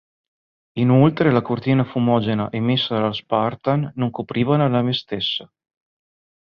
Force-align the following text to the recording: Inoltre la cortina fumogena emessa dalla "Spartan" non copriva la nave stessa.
Inoltre 0.83 1.29
la 1.31 1.43
cortina 1.49 1.83
fumogena 1.83 2.49
emessa 2.59 2.95
dalla 2.95 3.13
"Spartan" 3.13 3.91
non 3.97 4.09
copriva 4.09 4.57
la 4.57 4.67
nave 4.67 4.93
stessa. 4.93 5.47